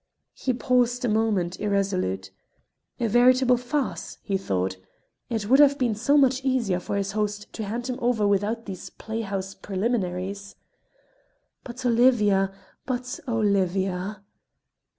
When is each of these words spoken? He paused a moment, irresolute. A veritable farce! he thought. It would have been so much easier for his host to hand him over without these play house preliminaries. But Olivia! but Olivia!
He 0.33 0.51
paused 0.51 1.05
a 1.05 1.07
moment, 1.07 1.59
irresolute. 1.59 2.31
A 2.99 3.07
veritable 3.07 3.55
farce! 3.57 4.17
he 4.23 4.35
thought. 4.35 4.77
It 5.29 5.47
would 5.47 5.59
have 5.59 5.77
been 5.77 5.93
so 5.93 6.17
much 6.17 6.43
easier 6.43 6.79
for 6.79 6.95
his 6.95 7.11
host 7.11 7.53
to 7.53 7.63
hand 7.65 7.85
him 7.85 7.99
over 8.01 8.27
without 8.27 8.65
these 8.65 8.89
play 8.89 9.21
house 9.21 9.53
preliminaries. 9.53 10.55
But 11.63 11.85
Olivia! 11.85 12.51
but 12.87 13.19
Olivia! 13.27 14.23